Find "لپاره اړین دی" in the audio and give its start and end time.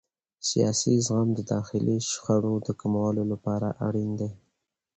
3.31-4.31